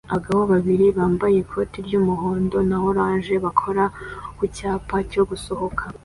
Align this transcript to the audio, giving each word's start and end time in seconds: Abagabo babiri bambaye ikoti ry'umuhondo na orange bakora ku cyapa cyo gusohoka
Abagabo 0.09 0.41
babiri 0.53 0.85
bambaye 0.97 1.35
ikoti 1.39 1.77
ry'umuhondo 1.87 2.57
na 2.69 2.77
orange 2.89 3.33
bakora 3.45 3.83
ku 4.37 4.43
cyapa 4.55 4.95
cyo 5.11 5.23
gusohoka 5.29 5.83